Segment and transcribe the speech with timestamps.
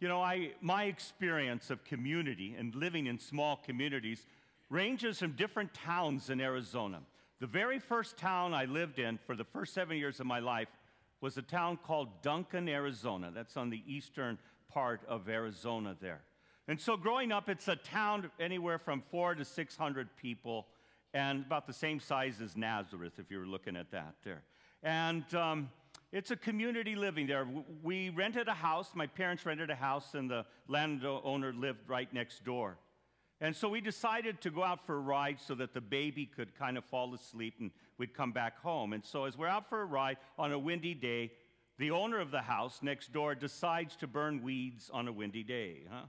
[0.00, 4.26] You know, I, my experience of community and living in small communities
[4.68, 7.00] ranges from different towns in Arizona.
[7.40, 10.68] The very first town I lived in for the first seven years of my life
[11.20, 13.30] was a town called Duncan, Arizona.
[13.34, 14.38] That's on the eastern
[14.68, 16.22] part of Arizona there.
[16.66, 20.66] And so growing up, it's a town anywhere from four to 600 people
[21.12, 24.42] and about the same size as Nazareth, if you were looking at that there.
[24.82, 25.70] And um,
[26.14, 27.44] it's a community living there.
[27.82, 28.92] We rented a house.
[28.94, 32.78] My parents rented a house, and the landowner lived right next door.
[33.40, 36.56] And so we decided to go out for a ride so that the baby could
[36.56, 38.92] kind of fall asleep and we'd come back home.
[38.92, 41.32] And so, as we're out for a ride on a windy day,
[41.78, 45.82] the owner of the house next door decides to burn weeds on a windy day.
[45.90, 46.06] Huh?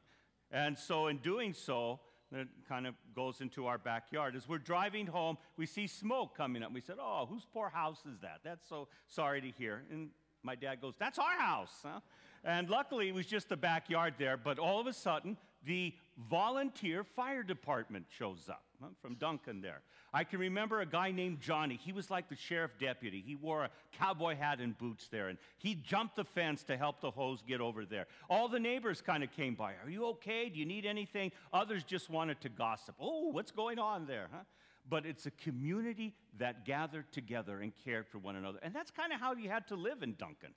[0.51, 1.99] And so, in doing so,
[2.35, 4.35] it kind of goes into our backyard.
[4.35, 6.71] As we're driving home, we see smoke coming up.
[6.73, 8.39] We said, Oh, whose poor house is that?
[8.43, 9.83] That's so sorry to hear.
[9.91, 10.09] And
[10.43, 11.73] my dad goes, That's our house.
[11.83, 11.99] Huh?
[12.43, 14.37] And luckily, it was just the backyard there.
[14.37, 15.93] But all of a sudden, the
[16.29, 19.81] volunteer fire department shows up huh, from Duncan there.
[20.13, 21.79] I can remember a guy named Johnny.
[21.83, 23.21] He was like the sheriff deputy.
[23.25, 27.01] He wore a cowboy hat and boots there, and he jumped the fence to help
[27.01, 28.07] the hose get over there.
[28.29, 29.73] All the neighbors kind of came by.
[29.83, 30.47] Are you okay?
[30.47, 31.31] Do you need anything?
[31.51, 32.95] Others just wanted to gossip.
[32.99, 34.43] Oh, what's going on there, huh?
[34.87, 38.59] But it's a community that gathered together and cared for one another.
[38.61, 40.51] And that's kind of how you had to live in Duncan,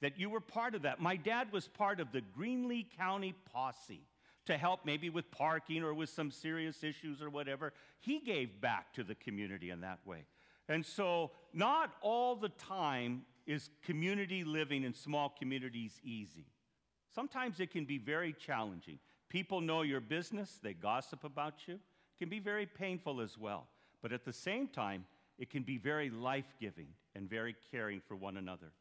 [0.00, 1.00] that you were part of that.
[1.00, 4.06] My dad was part of the Greenlee County Posse
[4.46, 7.72] to help maybe with parking or with some serious issues or whatever.
[8.00, 10.24] He gave back to the community in that way.
[10.68, 16.46] And so, not all the time is community living in small communities easy.
[17.14, 18.98] Sometimes it can be very challenging.
[19.28, 21.74] People know your business, they gossip about you.
[21.74, 23.66] It can be very painful as well.
[24.00, 25.04] But at the same time,
[25.38, 28.72] it can be very life giving and very caring for one another.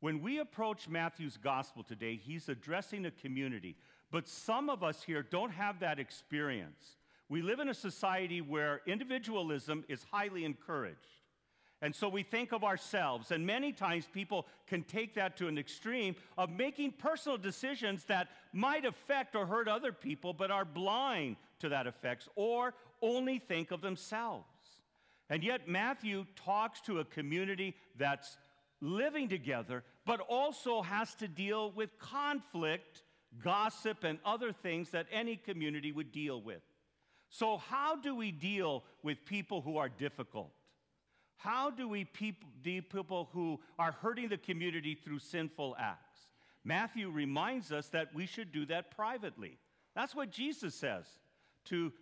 [0.00, 3.76] When we approach Matthew's gospel today, he's addressing a community
[4.10, 6.96] but some of us here don't have that experience.
[7.28, 11.00] We live in a society where individualism is highly encouraged.
[11.82, 15.58] And so we think of ourselves, and many times people can take that to an
[15.58, 21.36] extreme of making personal decisions that might affect or hurt other people, but are blind
[21.58, 22.72] to that effects, or
[23.02, 24.46] only think of themselves.
[25.28, 28.38] And yet, Matthew talks to a community that's
[28.80, 33.02] living together, but also has to deal with conflict
[33.42, 36.62] gossip, and other things that any community would deal with.
[37.28, 40.52] So, how do we deal with people who are difficult?
[41.36, 46.20] How do we people, deal people who are hurting the community through sinful acts?
[46.64, 49.58] Matthew reminds us that we should do that privately.
[49.94, 51.04] That's what Jesus says
[51.66, 51.92] to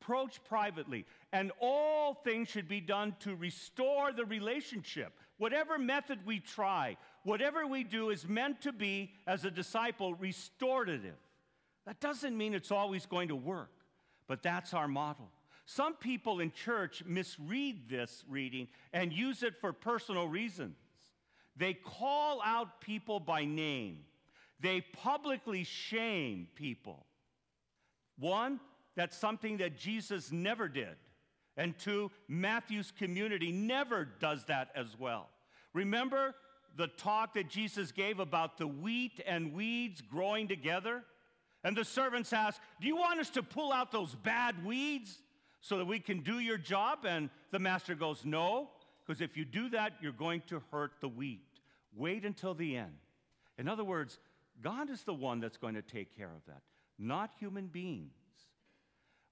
[0.00, 1.06] approach privately.
[1.32, 5.12] And all things should be done to restore the relationship.
[5.38, 11.16] Whatever method we try, whatever we do is meant to be, as a disciple, restorative.
[11.86, 13.72] That doesn't mean it's always going to work,
[14.28, 15.30] but that's our model.
[15.66, 20.76] Some people in church misread this reading and use it for personal reasons.
[21.56, 24.00] They call out people by name,
[24.60, 27.06] they publicly shame people.
[28.18, 28.60] One,
[28.94, 30.96] that's something that Jesus never did.
[31.56, 35.28] And two, Matthew's community never does that as well.
[35.72, 36.34] Remember
[36.76, 41.04] the talk that Jesus gave about the wheat and weeds growing together?
[41.62, 45.18] And the servants ask, Do you want us to pull out those bad weeds
[45.60, 47.00] so that we can do your job?
[47.06, 48.70] And the master goes, No,
[49.04, 51.40] because if you do that, you're going to hurt the wheat.
[51.96, 52.92] Wait until the end.
[53.58, 54.18] In other words,
[54.62, 56.62] God is the one that's going to take care of that,
[56.98, 58.10] not human beings.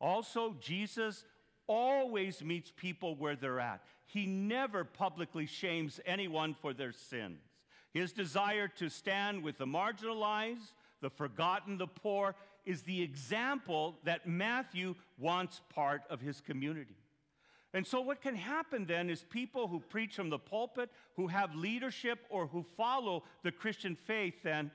[0.01, 1.25] Also, Jesus
[1.73, 3.83] always meets people where they're at.
[4.05, 7.41] He never publicly shames anyone for their sins.
[7.95, 12.35] His desire to stand with the marginalized, the forgotten, the poor
[12.67, 16.97] is the example that Matthew wants part of his community.
[17.75, 21.55] And so, what can happen then is people who preach from the pulpit, who have
[21.55, 24.71] leadership, or who follow the Christian faith, then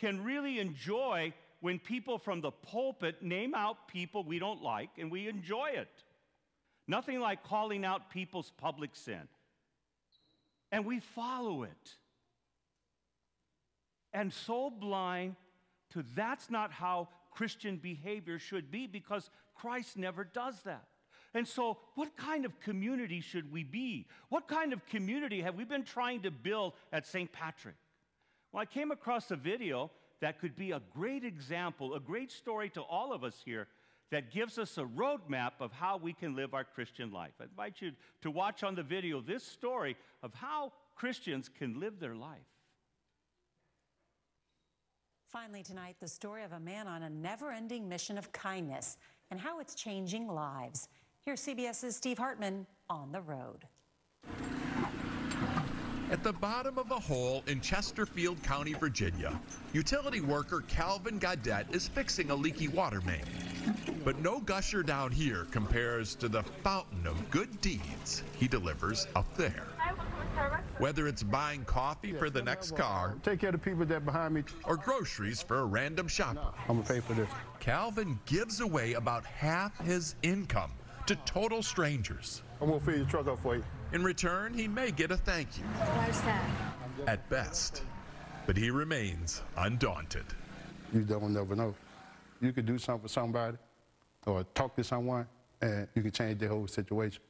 [0.00, 5.12] can really enjoy when people from the pulpit name out people we don't like and
[5.12, 6.02] we enjoy it.
[6.90, 9.28] Nothing like calling out people's public sin.
[10.72, 11.94] And we follow it.
[14.12, 15.36] And so blind
[15.92, 20.84] to that's not how Christian behavior should be because Christ never does that.
[21.32, 24.08] And so, what kind of community should we be?
[24.28, 27.30] What kind of community have we been trying to build at St.
[27.30, 27.76] Patrick?
[28.50, 32.68] Well, I came across a video that could be a great example, a great story
[32.70, 33.68] to all of us here
[34.10, 37.32] that gives us a roadmap of how we can live our Christian life.
[37.40, 37.92] I invite you
[38.22, 42.38] to watch on the video this story of how Christians can live their life.
[45.30, 48.96] Finally, tonight, the story of a man on a never ending mission of kindness
[49.30, 50.88] and how it's changing lives.
[51.22, 53.64] Here's CBS's Steve Hartman on the road.
[56.10, 59.40] At the bottom of a hole in Chesterfield County, Virginia,
[59.72, 63.22] utility worker Calvin Gaudette is fixing a leaky water main.
[64.04, 69.26] But no gusher down here compares to the fountain of good deeds he delivers up
[69.36, 69.66] there.
[70.78, 74.34] Whether it's buying coffee for the next car, Take care of the people that behind
[74.34, 74.44] me.
[74.64, 77.28] or groceries for a random shopper, I'm gonna pay for this.
[77.58, 80.72] Calvin gives away about half his income
[81.06, 82.42] to total strangers.
[82.62, 83.64] I'm gonna fill your truck up for you.
[83.92, 86.50] In return, he may get a thank you, Why's that?
[87.06, 87.82] at best.
[88.46, 90.24] But he remains undaunted.
[90.94, 91.74] You don't never know.
[92.40, 93.58] You could do something for somebody
[94.26, 95.26] or talk to someone
[95.62, 97.22] and you can change the whole situation.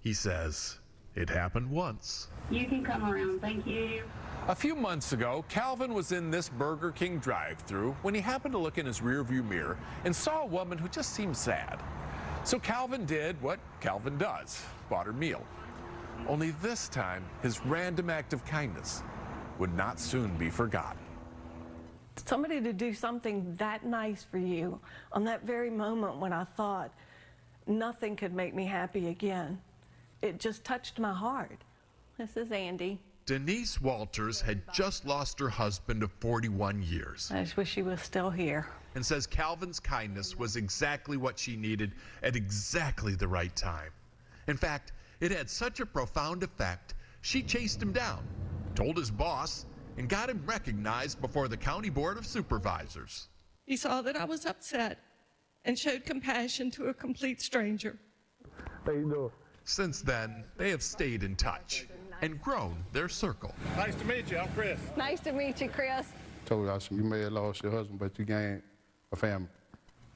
[0.00, 0.78] He says
[1.14, 2.28] it happened once.
[2.50, 3.40] You can come around.
[3.40, 4.04] Thank you.
[4.48, 8.52] A few months ago, Calvin was in this Burger King drive through when he happened
[8.52, 11.82] to look in his rearview mirror and saw a woman who just seemed sad.
[12.44, 15.44] So Calvin did what Calvin does bought her meal.
[16.28, 19.02] Only this time, his random act of kindness
[19.58, 21.05] would not soon be forgotten.
[22.24, 24.80] Somebody to do something that nice for you
[25.12, 26.92] on that very moment when I thought
[27.66, 29.60] nothing could make me happy again.
[30.22, 31.58] It just touched my heart.
[32.18, 32.98] This is Andy.
[33.26, 38.00] Denise Walters had just lost her husband of 41 years I just wish he was
[38.00, 38.68] still here.
[38.94, 41.92] and says Calvin's kindness was exactly what she needed
[42.22, 43.90] at exactly the right time.
[44.46, 48.24] In fact, it had such a profound effect, she chased him down,
[48.76, 49.66] told his boss,
[49.96, 53.28] and got him recognized before the County Board of Supervisors.
[53.64, 54.98] He saw that I was upset
[55.64, 57.98] and showed compassion to a complete stranger.
[58.84, 59.30] How you doing?
[59.64, 61.86] Since then, they have stayed in touch
[62.22, 63.52] and grown their circle.
[63.76, 64.38] Nice to meet you.
[64.38, 64.78] I'm Chris.
[64.96, 66.06] Nice to meet you, Chris.
[66.44, 68.62] Told us you may have lost your husband, but you gained
[69.10, 69.48] a family.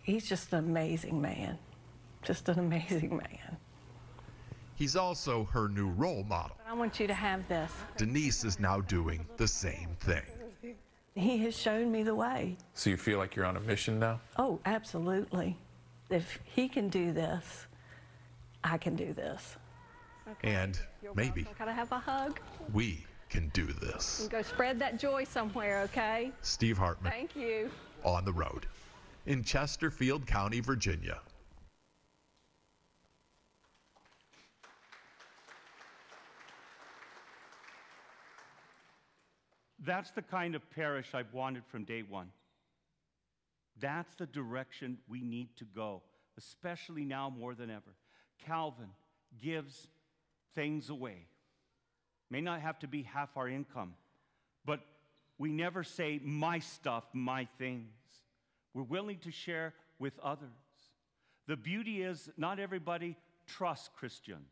[0.03, 1.59] He's just an amazing man.
[2.23, 3.56] Just an amazing man.
[4.81, 6.56] He's also her new role model.
[6.56, 7.71] But I want you to have this.
[7.99, 10.23] Denise is now doing the same thing.
[11.15, 12.56] He has shown me the way.
[12.73, 14.23] So you feel like you're on a mission now?
[14.38, 15.59] Oh, absolutely.
[16.09, 17.67] If he can do this,
[18.65, 19.59] I can do this.
[20.44, 20.81] And
[21.15, 22.41] maybe Gotta have a hug.
[22.73, 24.29] we can do this.
[24.31, 26.32] Go spread that joy somewhere, okay?
[26.41, 27.71] Steve Hartman Thank you.
[28.03, 28.65] on the road
[29.27, 31.21] in Chesterfield County, Virginia.
[39.81, 42.31] That's the kind of parish I've wanted from day one.
[43.79, 46.03] That's the direction we need to go,
[46.37, 47.94] especially now more than ever.
[48.47, 48.91] Calvin
[49.43, 49.88] gives
[50.55, 51.27] things away.
[52.31, 53.94] May not have to be half our income,
[54.65, 54.81] but
[55.38, 57.88] we never say, my stuff, my things.
[58.75, 60.50] We're willing to share with others.
[61.47, 63.17] The beauty is, not everybody
[63.47, 64.49] trusts Christians.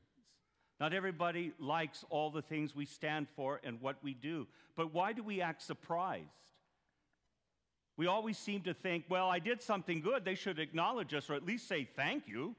[0.81, 4.47] Not everybody likes all the things we stand for and what we do.
[4.77, 6.25] But why do we act surprised?
[7.97, 10.25] We always seem to think, well, I did something good.
[10.25, 12.55] They should acknowledge us or at least say thank you.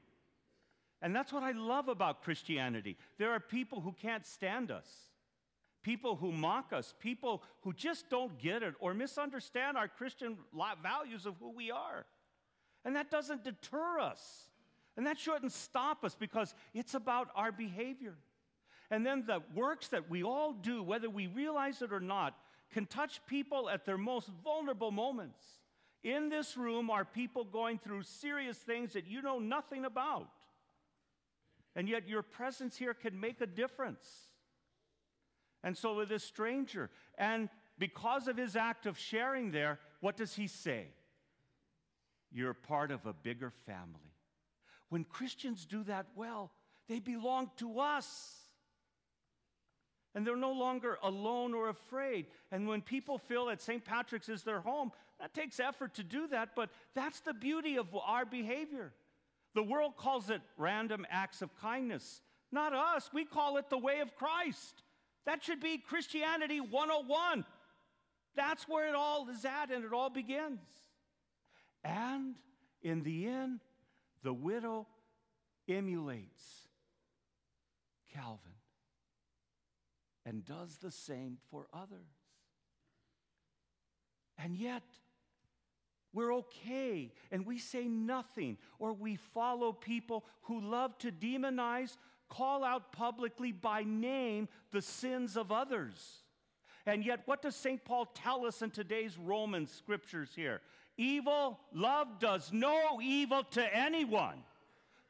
[1.00, 2.98] And that's what I love about Christianity.
[3.16, 4.86] There are people who can't stand us,
[5.82, 10.36] people who mock us, people who just don't get it or misunderstand our Christian
[10.82, 12.04] values of who we are.
[12.84, 14.49] And that doesn't deter us.
[14.96, 18.14] And that shouldn't stop us because it's about our behavior.
[18.90, 22.36] And then the works that we all do, whether we realize it or not,
[22.72, 25.42] can touch people at their most vulnerable moments.
[26.02, 30.30] In this room are people going through serious things that you know nothing about.
[31.76, 34.08] And yet your presence here can make a difference.
[35.62, 40.34] And so with this stranger, and because of his act of sharing there, what does
[40.34, 40.88] he say?
[42.32, 44.09] You're part of a bigger family.
[44.90, 46.52] When Christians do that well,
[46.88, 48.36] they belong to us.
[50.14, 52.26] And they're no longer alone or afraid.
[52.50, 53.84] And when people feel that St.
[53.84, 57.86] Patrick's is their home, that takes effort to do that, but that's the beauty of
[57.94, 58.92] our behavior.
[59.54, 62.22] The world calls it random acts of kindness.
[62.50, 63.10] Not us.
[63.12, 64.82] We call it the way of Christ.
[65.26, 67.44] That should be Christianity 101.
[68.34, 70.60] That's where it all is at and it all begins.
[71.84, 72.34] And
[72.82, 73.60] in the end,
[74.22, 74.86] the widow
[75.68, 76.68] emulates
[78.14, 78.52] Calvin
[80.26, 81.98] and does the same for others.
[84.38, 84.82] And yet,
[86.12, 91.96] we're okay and we say nothing, or we follow people who love to demonize,
[92.28, 96.24] call out publicly by name the sins of others.
[96.86, 97.84] And yet, what does St.
[97.84, 100.60] Paul tell us in today's Roman scriptures here?
[101.00, 104.42] Evil, love does no evil to anyone,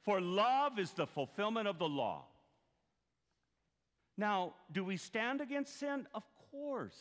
[0.05, 2.23] for love is the fulfillment of the law.
[4.17, 6.07] Now, do we stand against sin?
[6.15, 6.97] Of course.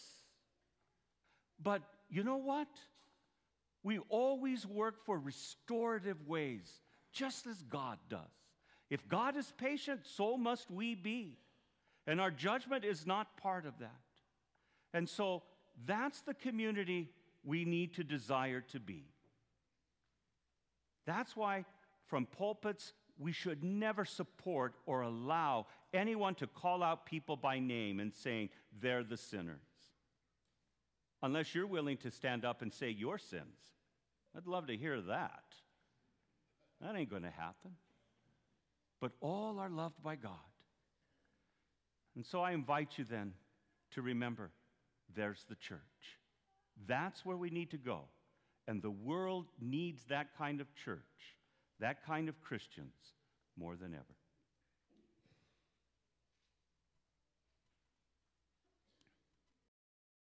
[1.62, 2.67] But you know what?
[3.84, 6.67] We always work for restorative ways,
[7.13, 8.19] just as God does.
[8.89, 11.38] If God is patient, so must we be.
[12.08, 13.91] And our judgment is not part of that.
[14.96, 15.43] And so
[15.86, 17.12] that's the community
[17.43, 19.05] we need to desire to be.
[21.05, 21.65] That's why,
[22.05, 28.00] from pulpits, we should never support or allow anyone to call out people by name
[28.00, 28.50] and saying
[28.81, 29.60] they're the sinners.
[31.22, 33.58] Unless you're willing to stand up and say your sins.
[34.36, 35.43] I'd love to hear that.
[36.81, 37.72] That ain't going to happen.
[39.01, 40.31] But all are loved by God.
[42.15, 43.34] And so I invite you then
[43.91, 44.51] to remember
[45.15, 46.19] there's the church.
[46.88, 48.06] That's where we need to go.
[48.68, 51.00] And the world needs that kind of church,
[51.80, 52.94] that kind of Christians
[53.58, 54.19] more than ever.